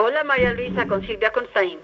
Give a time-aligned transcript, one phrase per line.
[0.00, 1.80] Hola María Luisa, con Silvia Constaín.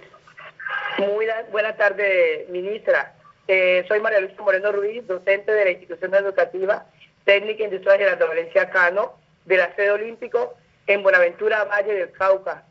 [0.98, 3.12] Muy buena tarde, ministra.
[3.48, 6.86] Eh, soy María Luisa Moreno Ruiz, docente de la institución educativa
[7.24, 9.14] técnica industrial de la Valencia Cano,
[9.46, 10.54] de la sede olímpico
[10.86, 12.62] en Buenaventura, Valle del Cauca.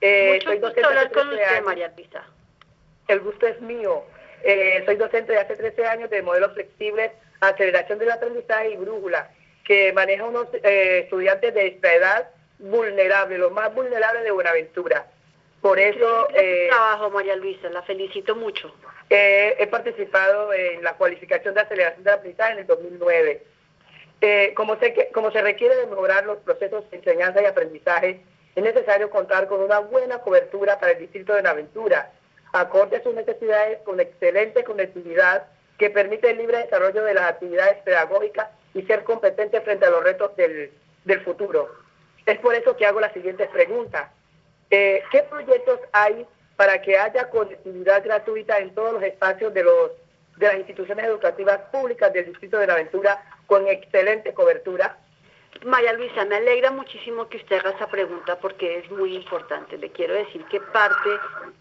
[0.00, 2.24] Eh, soy docente hablar con usted, María Luisa.
[3.06, 4.02] El gusto es mío.
[4.42, 9.30] Eh, soy docente de hace 13 años de modelos flexibles, aceleración del aprendizaje y brújula,
[9.64, 15.06] que maneja unos eh, estudiantes de esta edad vulnerable, los más vulnerables de Buenaventura.
[15.60, 16.28] Por eso...
[16.34, 18.74] Eh, trabajo, María Luisa, la felicito mucho.
[19.10, 23.42] he participado en la cualificación de aceleración del aprendizaje en el 2009.
[24.20, 28.20] Eh, como, se, como se requiere de mejorar los procesos de enseñanza y aprendizaje,
[28.56, 32.10] es necesario contar con una buena cobertura para el distrito de Buenaventura,
[32.52, 35.46] acorde a sus necesidades con excelente conectividad
[35.78, 40.02] que permite el libre desarrollo de las actividades pedagógicas y ser competente frente a los
[40.02, 40.72] retos del,
[41.04, 41.68] del futuro.
[42.28, 44.12] Es por eso que hago la siguiente pregunta.
[44.70, 50.54] Eh, ¿Qué proyectos hay para que haya conectividad gratuita en todos los espacios de las
[50.56, 54.98] instituciones educativas públicas del Distrito de la Aventura con excelente cobertura?
[55.64, 59.78] María Luisa, me alegra muchísimo que usted haga esa pregunta porque es muy importante.
[59.78, 61.08] Le quiero decir que parte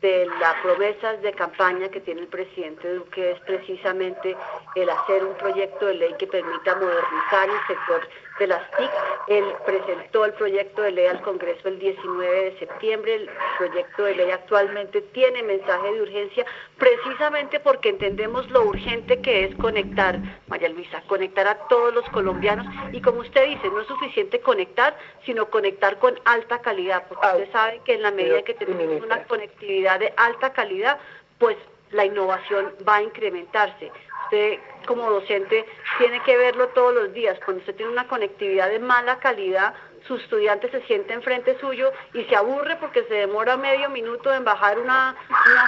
[0.01, 4.35] de las promesas de campaña que tiene el presidente Duque es precisamente
[4.75, 8.07] el hacer un proyecto de ley que permita modernizar el sector
[8.39, 8.89] de las TIC.
[9.27, 13.15] Él presentó el proyecto de ley al Congreso el 19 de septiembre.
[13.15, 16.45] El proyecto de ley actualmente tiene mensaje de urgencia
[16.77, 22.65] precisamente porque entendemos lo urgente que es conectar, María Luisa, conectar a todos los colombianos
[22.91, 27.51] y como usted dice, no es suficiente conectar, sino conectar con alta calidad, porque usted
[27.51, 30.99] sabe que en la medida que tenemos una conectividad de alta calidad,
[31.37, 31.57] pues
[31.91, 33.91] la innovación va a incrementarse.
[34.27, 35.65] Usted como docente
[35.97, 37.37] tiene que verlo todos los días.
[37.45, 39.73] Cuando usted tiene una conectividad de mala calidad,
[40.07, 44.43] su estudiante se siente enfrente suyo y se aburre porque se demora medio minuto en
[44.43, 45.15] bajar una,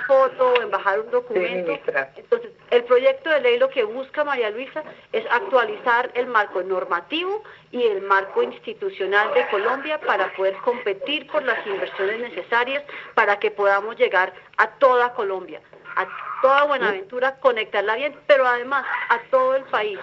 [0.07, 1.77] foto o en bajar un documento.
[2.15, 7.43] Entonces, el proyecto de ley lo que busca María Luisa es actualizar el marco normativo
[7.71, 12.83] y el marco institucional de Colombia para poder competir por las inversiones necesarias
[13.15, 15.61] para que podamos llegar a toda Colombia
[15.99, 16.07] a
[16.41, 19.99] toda Buenaventura, conectarla bien, pero además a todo el país.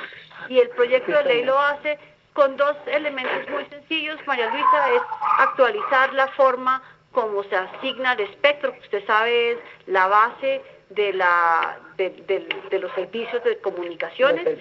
[0.48, 1.98] Y el proyecto de ley lo hace
[2.34, 5.02] con dos elementos muy sencillos, María Luisa, es
[5.38, 11.14] actualizar la forma como se asigna el espectro, que usted sabe es la base de,
[11.14, 14.58] la, de los servicios de comunicaciones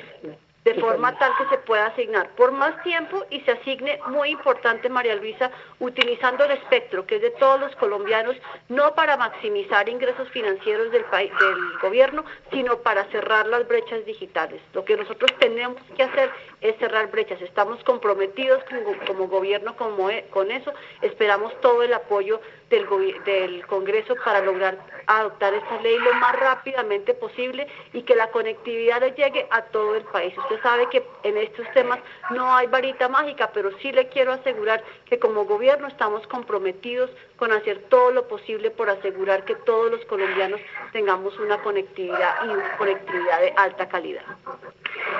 [0.66, 4.90] de forma tal que se pueda asignar por más tiempo y se asigne, muy importante
[4.90, 8.36] María Luisa, utilizando el espectro que es de todos los colombianos,
[8.68, 14.59] no para maximizar ingresos financieros del, país, del gobierno, sino para cerrar las brechas digitales.
[14.74, 16.31] Lo que nosotros tenemos que hacer
[16.62, 17.40] es cerrar brechas.
[17.44, 18.64] Estamos comprometidos
[19.06, 19.76] como, gobierno
[20.09, 20.74] e, con eso.
[21.02, 22.88] Esperamos todo el apoyo del,
[23.24, 29.02] del Congreso para lograr adoptar esta ley lo más rápidamente posible y que la conectividad
[29.02, 30.36] le llegue a todo el país.
[30.38, 32.00] Usted sabe que en estos temas
[32.32, 37.52] no hay varita mágica, pero sí le quiero asegurar que como gobierno estamos comprometidos con
[37.52, 40.60] hacer todo lo posible por asegurar que todos los colombianos
[40.92, 44.24] tengamos una conectividad y conectividad de alta calidad.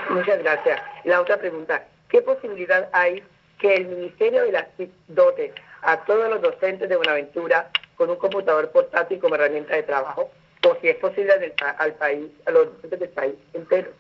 [0.10, 0.82] Muchas gracias.
[1.04, 3.24] La otra pregunta, ¿qué posibilidad hay
[3.60, 8.18] que el Ministerio de las TIC dote a todos los docentes de Buenaventura con un
[8.18, 10.30] computador portátil como herramienta de trabajo?
[10.68, 11.32] O si es posible
[11.78, 13.92] al, país, a los docentes del país entero.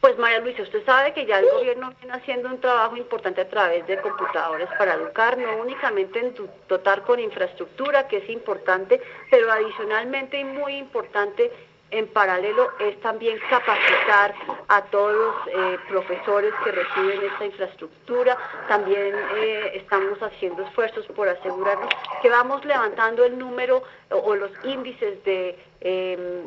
[0.00, 3.48] Pues María Luisa, usted sabe que ya el gobierno viene haciendo un trabajo importante a
[3.48, 6.34] través de computadores para educar, no únicamente en
[6.68, 9.00] dotar con infraestructura, que es importante,
[9.30, 11.50] pero adicionalmente y muy importante
[11.98, 14.34] en paralelo es también capacitar
[14.68, 18.36] a todos los eh, profesores que reciben esta infraestructura.
[18.68, 21.88] También eh, estamos haciendo esfuerzos por asegurarnos
[22.22, 26.46] que vamos levantando el número o, los índices de, em,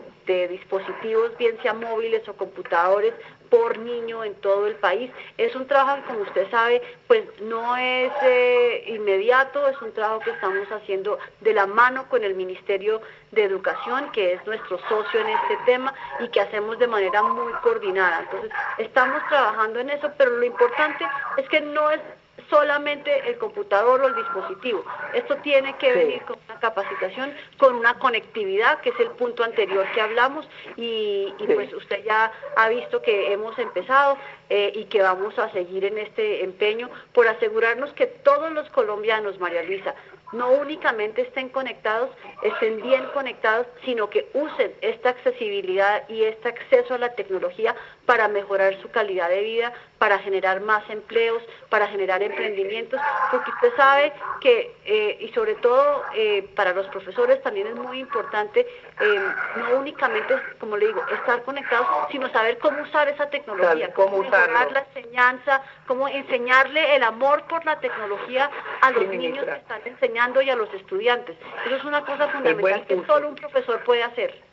[0.50, 3.14] dispositivos, bien sean móviles o computadores,
[3.50, 5.12] por niño en todo el país.
[5.38, 10.20] Es un trabajo que, como usted sabe, pues no es eh, inmediato, es un trabajo
[10.22, 13.02] que estamos haciendo de la mano con el Ministerio
[13.32, 17.54] de Educación, que es nuestro socio en este tema y que hacemos de manera muy
[17.64, 18.22] coordinada.
[18.22, 21.06] Entonces, estamos trabajando en eso, pero lo importante
[21.38, 22.02] es que no es
[22.50, 24.84] solamente el computador o el dispositivo.
[25.14, 29.86] Esto tiene que venir con una capacitación, con una conectividad, que es el punto anterior
[29.94, 34.18] que hablamos, y, pues usted ya ha visto que hemos empezado
[34.50, 39.40] eh, y que vamos a seguir en este empeño por asegurarnos que todos los colombianos,
[39.40, 39.96] María Luisa,
[40.32, 42.10] no únicamente estén conectados,
[42.44, 47.76] estén bien conectados, sino que usen esta accesibilidad y este acceso a la tecnología
[48.10, 53.72] para mejorar su calidad de vida, para generar más empleos, para generar emprendimientos, porque usted
[53.76, 54.12] sabe
[54.42, 58.62] que, eh, y sobre todo eh, para los profesores también es muy importante,
[59.00, 59.22] eh,
[59.58, 64.72] no únicamente, como le digo, estar conectados, sino saber cómo usar esa tecnología, cómo, mejorar
[64.72, 68.50] la enseñanza, cómo enseñarle el amor por la tecnología
[68.82, 71.38] a los niños que están enseñando y a los estudiantes.
[71.68, 74.49] Eso es una cosa fundamental que solo un profesor puede hacer.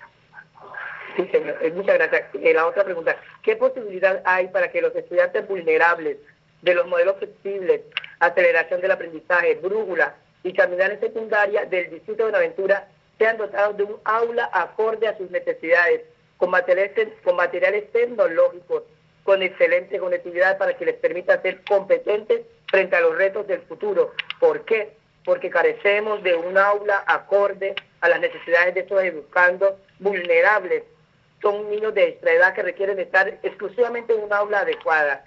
[1.16, 1.28] Sí.
[1.32, 2.24] Eh, muchas gracias.
[2.34, 6.18] Eh, la otra pregunta, ¿qué posibilidad hay para que los estudiantes vulnerables
[6.62, 7.82] de los modelos flexibles,
[8.20, 13.96] aceleración del aprendizaje, brújula y caminales secundaria del Distrito de Buenaventura sean dotados de un
[14.04, 16.02] aula acorde a sus necesidades,
[16.36, 16.92] con materiales,
[17.24, 18.82] con materiales tecnológicos,
[19.24, 24.12] con excelente conectividad para que les permita ser competentes frente a los retos del futuro?
[24.38, 24.92] ¿Por qué?
[25.24, 30.84] Porque carecemos de un aula acorde a las necesidades de estos educandos vulnerables
[31.42, 35.24] son niños de extra edad que requieren estar exclusivamente en un aula adecuada.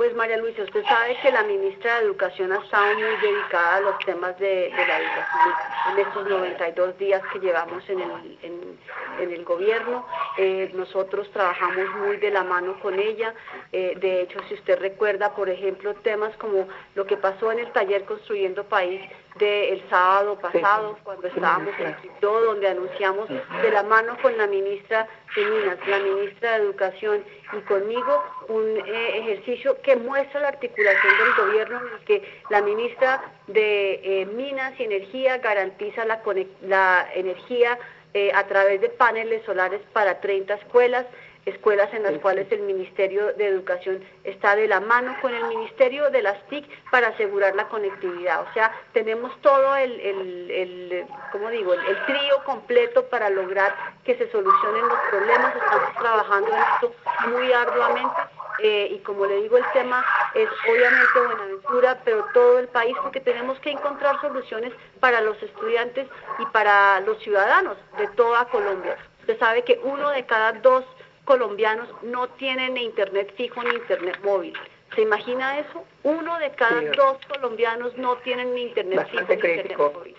[0.00, 3.80] Pues María Luisa, usted sabe que la ministra de Educación ha estado muy dedicada a
[3.82, 5.54] los temas de, la educación
[5.92, 10.06] en estos 92 días que llevamos en el, gobierno.
[10.38, 13.34] Eh, nosotros trabajamos muy de la mano con ella.
[13.72, 17.70] Eh, de hecho, si usted recuerda, por ejemplo, temas como lo que pasó en el
[17.72, 19.02] taller Construyendo País,
[19.38, 25.06] del sábado pasado, cuando estábamos en Quito, donde anunciamos de la mano con la ministra
[25.36, 31.12] de Minas, la ministra de Educación y conmigo un eh, ejercicio que muestra la articulación
[31.18, 36.20] del gobierno en el que la ministra de eh, Minas y Energía garantiza la,
[36.62, 37.78] la energía
[38.14, 41.06] eh, a través de paneles solares para 30 escuelas
[41.46, 46.10] escuelas en las cuales el Ministerio de Educación está de la mano con el Ministerio
[46.10, 48.42] de las TIC para asegurar la conectividad.
[48.42, 51.06] O sea, tenemos todo el, el,
[51.50, 55.54] digo?, el, trío completo para lograr que se solucionen los problemas.
[55.56, 56.94] Estamos trabajando en esto
[57.30, 58.20] muy arduamente.
[58.62, 60.04] Eh, y como le digo, el tema
[60.34, 66.06] es obviamente Buenaventura, pero todo el país, porque tenemos que encontrar soluciones para los estudiantes
[66.38, 68.98] y para los ciudadanos de toda Colombia.
[69.20, 70.84] Usted sabe que uno de cada dos
[71.30, 74.52] colombianos no tienen ni internet fijo ni internet móvil.
[74.96, 75.84] ¿Se imagina eso?
[76.02, 80.16] Uno de cada dos colombianos no tienen ni internet fijo ni internet móvil.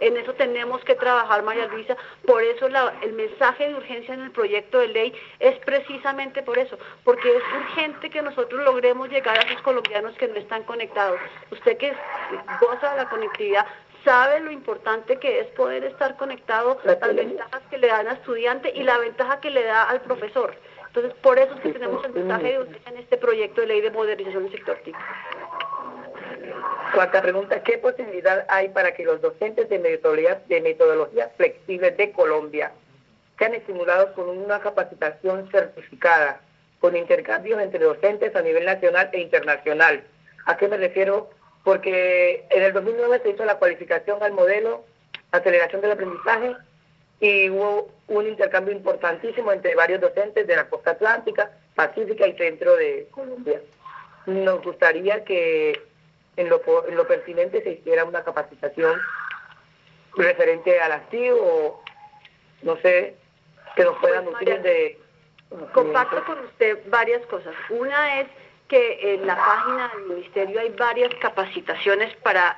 [0.00, 1.96] En eso tenemos que trabajar, María Luisa.
[2.26, 2.66] Por eso
[3.02, 7.42] el mensaje de urgencia en el proyecto de ley es precisamente por eso, porque es
[7.60, 11.20] urgente que nosotros logremos llegar a esos colombianos que no están conectados.
[11.52, 11.94] Usted que
[12.60, 13.66] goza de la conectividad
[14.04, 18.72] sabe lo importante que es poder estar conectado, las ventajas que le dan al estudiante
[18.74, 20.54] y la ventaja que le da al profesor.
[20.86, 23.80] Entonces, por eso es que tenemos el mensaje de usted en este proyecto de ley
[23.80, 24.96] de modernización del sector TIC.
[26.94, 32.10] Cuarta pregunta, ¿qué posibilidad hay para que los docentes de metodologías de metodología flexibles de
[32.10, 32.72] Colombia
[33.38, 36.40] sean estimulados con una capacitación certificada,
[36.80, 40.02] con intercambios entre docentes a nivel nacional e internacional?
[40.46, 41.30] ¿A qué me refiero?
[41.64, 44.84] Porque en el 2009 se hizo la cualificación al modelo
[45.32, 46.56] aceleración del aprendizaje
[47.20, 52.76] y hubo un intercambio importantísimo entre varios docentes de la costa atlántica, pacífica y centro
[52.76, 53.60] de Colombia.
[54.26, 55.80] Nos gustaría que
[56.36, 58.98] en lo, en lo pertinente se hiciera una capacitación
[60.16, 61.82] referente al activo o
[62.62, 63.14] no sé,
[63.76, 64.98] que nos puedan pues, de...
[65.72, 67.54] Comparto con usted varias cosas.
[67.70, 68.28] Una es
[68.70, 72.56] que en la página del ministerio hay varias capacitaciones para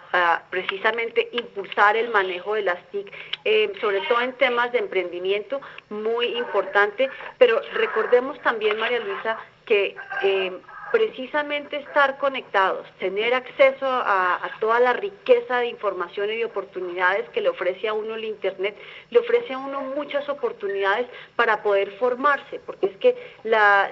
[0.50, 3.10] precisamente impulsar el manejo de las TIC,
[3.46, 9.96] eh, sobre todo en temas de emprendimiento, muy importante, pero recordemos también, María Luisa, que
[10.22, 10.52] eh,
[10.92, 17.40] precisamente estar conectados, tener acceso a, toda la riqueza de información y de oportunidades que
[17.40, 18.76] le ofrece a uno el Internet,
[19.10, 23.90] le ofrece a uno muchas oportunidades para poder formarse, porque es que la,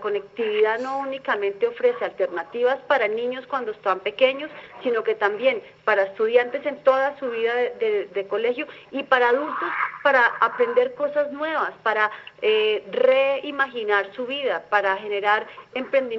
[0.00, 4.50] conectividad no únicamente ofrece alternativas para niños cuando están pequeños,
[4.82, 9.68] sino que también para estudiantes en toda su vida de, colegio y para adultos
[10.02, 12.10] para aprender cosas nuevas, para
[12.40, 16.11] eh, reimaginar su vida, para generar emprendimiento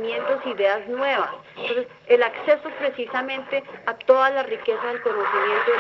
[0.46, 1.30] ideas nuevas.
[1.56, 5.72] Entonces, el acceso precisamente a toda la riqueza del conocimiento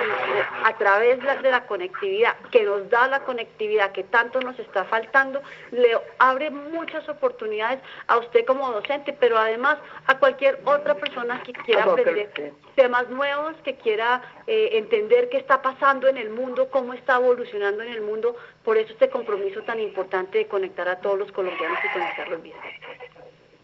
[0.63, 5.41] a través de la conectividad, que nos da la conectividad que tanto nos está faltando,
[5.71, 9.77] le abre muchas oportunidades a usted como docente, pero además
[10.07, 15.61] a cualquier otra persona que quiera aprender temas nuevos, que quiera eh, entender qué está
[15.61, 18.35] pasando en el mundo, cómo está evolucionando en el mundo.
[18.63, 22.55] Por eso este compromiso tan importante de conectar a todos los colombianos y conectarlos bien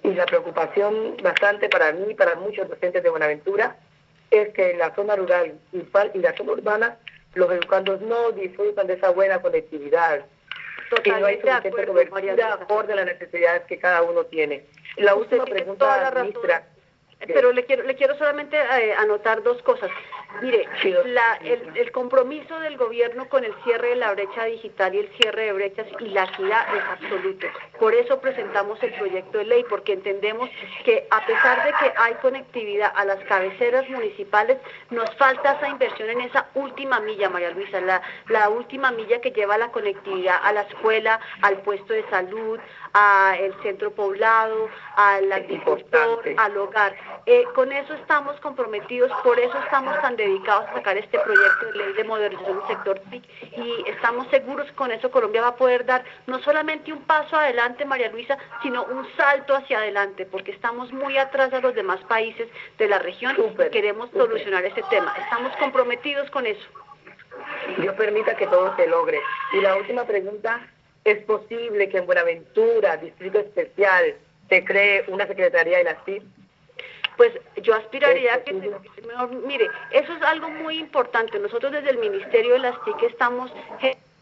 [0.04, 3.78] y la preocupación bastante para mí y para muchos docentes de Buenaventura
[4.32, 6.98] es que en la zona rural y la zona urbana
[7.34, 10.26] los educandos no disfrutan de esa buena conectividad.
[11.04, 14.66] que no hay suficiente cobertura acorde a las necesidades que cada uno tiene.
[14.98, 16.64] La última pregunta, ministra.
[17.28, 19.92] Pero le quiero, le quiero solamente eh, anotar dos cosas.
[20.42, 20.68] Mire,
[21.76, 25.54] el, compromiso del gobierno con el cierre de la brecha digital y el cierre de
[25.54, 27.48] brechas y la equidad es absoluto.
[27.80, 30.50] Por eso presentamos el proyecto de ley, porque entendemos
[30.86, 34.60] que a pesar de que hay conectividad a las cabeceras municipales,
[34.92, 39.32] nos falta esa inversión en esa última milla, María Luisa, la, la última milla que
[39.32, 42.60] lleva la conectividad a la escuela, al puesto de salud,
[42.94, 46.96] al centro poblado, al agricultor, al hogar.
[47.26, 51.78] Eh, con eso estamos comprometidos, por eso estamos tan dedicados a sacar este proyecto de
[51.78, 53.24] ley de modernización del sector TIC
[53.58, 57.36] y estamos seguros que con eso Colombia va a poder dar no solamente un paso
[57.36, 62.00] adelante, María Luisa, sino un salto hacia adelante, porque estamos muy atrás de los demás
[62.08, 62.48] países
[62.78, 65.14] de la región y queremos solucionar ese tema.
[65.18, 66.68] Estamos comprometidos con eso.
[67.78, 69.20] Dios permita que todo se logre.
[69.54, 70.68] Y la última pregunta,
[71.04, 74.16] ¿es posible que en Buenaventura, Distrito Especial,
[74.50, 76.24] se cree una Secretaría de la CIP?
[77.20, 77.34] Pues
[77.64, 78.54] yo aspiraría a que,
[79.46, 81.38] mire, eso es algo muy importante.
[81.38, 83.52] Nosotros desde el Ministerio de las TIC estamos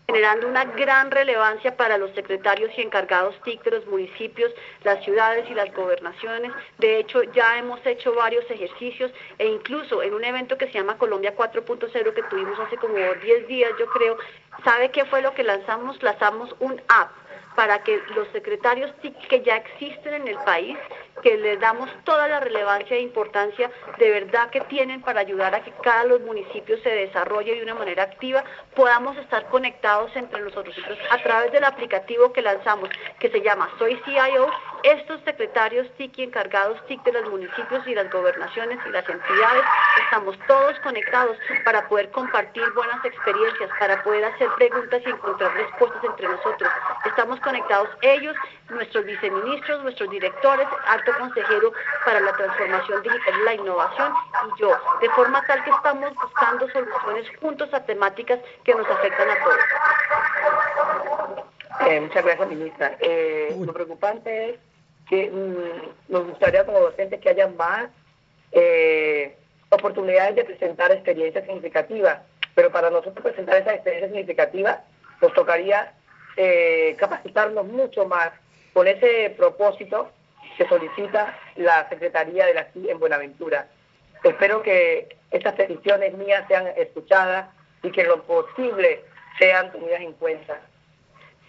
[0.08, 4.52] generando una gran relevancia para los secretarios y encargados TIC de los municipios,
[4.84, 6.52] las ciudades y las gobernaciones.
[6.80, 10.98] De hecho, ya hemos hecho varios ejercicios e incluso en un evento que se llama
[10.98, 14.18] Colombia 4.0 que tuvimos hace como 10 días, yo creo,
[14.64, 16.02] ¿sabe qué fue lo que lanzamos?
[16.02, 17.12] Lanzamos un app
[17.58, 18.92] para que los secretarios
[19.30, 20.78] que ya existen en el país
[21.24, 25.64] que les damos toda la relevancia e importancia de verdad que tienen para ayudar a
[25.64, 28.44] que cada los municipios se desarrolle de una manera activa,
[28.76, 30.76] podamos estar conectados entre nosotros.
[31.10, 34.52] a través del aplicativo que lanzamos, que se llama Soy CIO,
[34.92, 39.64] estos secretarios TIC y encargados TIC de los municipios y las gobernaciones y las entidades,
[40.04, 46.04] estamos todos conectados para poder compartir buenas experiencias, para poder hacer preguntas y encontrar respuestas
[46.04, 46.72] entre nosotros.
[47.06, 48.36] Estamos conectados ellos,
[48.70, 50.68] nuestros viceministros, nuestros directores,
[51.18, 51.72] consejero
[52.06, 54.14] para la transformación digital y la innovación
[54.46, 59.30] y yo, de forma tal que estamos buscando soluciones juntos a temáticas que nos afectan
[59.30, 59.60] a todos.
[61.88, 62.98] Eh, muchas gracias, ministra.
[63.00, 64.60] Eh, lo preocupante es
[65.10, 67.90] que mm, nos gustaría como docentes que haya más
[68.52, 69.36] eh,
[69.70, 72.20] oportunidades de presentar experiencias significativas,
[72.56, 74.80] pero para nosotros presentar esas experiencias significativas
[75.22, 75.94] nos tocaría
[77.00, 78.30] capacitarnos mucho más
[78.72, 80.12] con ese propósito
[80.58, 83.68] que solicita la Secretaría de la CI en Buenaventura.
[84.24, 87.50] Espero que estas peticiones mías sean escuchadas
[87.84, 89.04] y que lo posible
[89.38, 90.60] sean tenidas en cuenta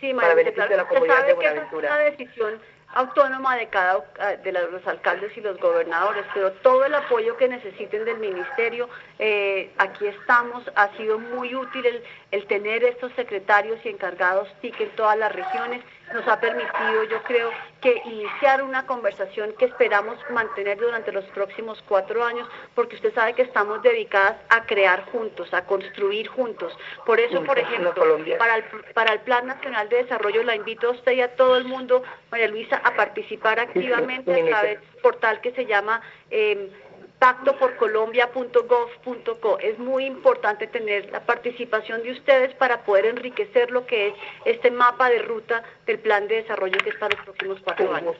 [0.00, 1.88] sí, para beneficio de la comunidad de Buenaventura.
[1.88, 2.61] es una decisión
[2.95, 4.04] autónoma de cada
[4.42, 9.71] de los alcaldes y los gobernadores, pero todo el apoyo que necesiten del ministerio, eh,
[9.78, 14.90] aquí estamos, ha sido muy útil el, el tener estos secretarios y encargados TIC en
[14.97, 17.50] todas las regiones nos ha permitido, yo creo,
[17.81, 23.35] que iniciar una conversación que esperamos mantener durante los próximos cuatro años, porque usted sabe
[23.35, 26.77] que estamos dedicadas a crear juntos, a construir juntos.
[27.07, 27.95] Por eso, por ejemplo,
[28.38, 31.57] para el, para el Plan Nacional de Desarrollo, la invito a usted y a todo
[31.57, 36.00] el mundo, María Luisa, a participar activamente a través del portal que se llama...
[36.31, 36.71] Eh,
[37.19, 39.59] pactoporcolombia.gov.co.
[39.59, 44.71] Es muy importante tener la participación de ustedes para poder enriquecer lo que es este
[44.71, 48.17] mapa de ruta del plan de desarrollo que está en los próximos cuatro años.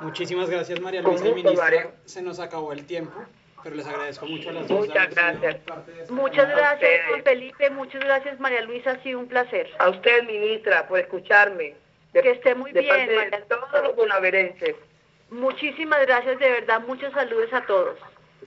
[0.00, 1.92] Muchísimas gracias, María Luisa Ministra.
[2.04, 3.24] Se nos acabó el tiempo,
[3.62, 4.86] pero les agradezco mucho a las dos.
[4.86, 5.56] Muchas gracias.
[6.10, 7.70] Muchas gracias, Felipe.
[7.70, 8.90] Muchas gracias, María Luisa.
[8.90, 9.70] Ha sido un placer.
[9.78, 11.74] A usted, ministra, por escucharme.
[12.12, 13.42] que esté muy bien, María.
[13.48, 14.76] todos los bonaverenses.
[15.30, 16.82] Muchísimas gracias, de verdad.
[16.86, 17.98] Muchos saludos a todos.